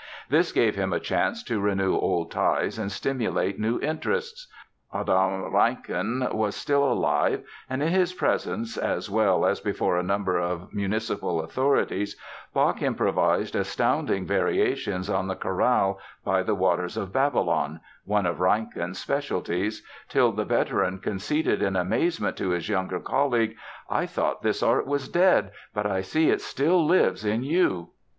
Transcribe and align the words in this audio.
This 0.29 0.51
gave 0.51 0.73
him 0.75 0.91
a 0.93 0.99
chance 0.99 1.43
to 1.43 1.61
renew 1.61 1.93
old 1.95 2.31
ties 2.31 2.79
and 2.79 2.91
stimulate 2.91 3.59
new 3.59 3.79
interests. 3.81 4.47
Adam 4.91 5.43
Reinken 5.53 6.33
was 6.33 6.55
still 6.55 6.83
alive 6.91 7.43
and 7.69 7.83
in 7.83 7.89
his 7.89 8.11
presence 8.11 8.77
as 8.77 9.11
well 9.11 9.45
as 9.45 9.59
before 9.59 9.99
a 9.99 10.01
number 10.01 10.39
of 10.39 10.73
municipal 10.73 11.43
authorities 11.43 12.15
Bach 12.51 12.81
improvised 12.81 13.55
astounding 13.55 14.25
variations 14.25 15.07
on 15.07 15.27
the 15.27 15.35
chorale 15.35 15.99
"By 16.25 16.41
the 16.41 16.55
Waters 16.55 16.97
of 16.97 17.13
Babylon," 17.13 17.79
one 18.03 18.25
of 18.25 18.39
Reinken's 18.39 18.97
specialties, 18.97 19.85
till 20.09 20.31
the 20.31 20.45
veteran 20.45 20.97
conceded 20.97 21.61
in 21.61 21.75
amazement 21.75 22.35
to 22.37 22.49
his 22.49 22.69
younger 22.69 22.99
colleague: 22.99 23.55
"I 23.87 24.07
thought 24.07 24.41
this 24.41 24.63
art 24.63 24.87
was 24.87 25.07
dead, 25.09 25.51
but 25.75 25.85
I 25.85 26.01
see 26.01 26.31
it 26.31 26.41
still 26.41 26.83
lives 26.83 27.23
in 27.23 27.43
you." 27.43 27.89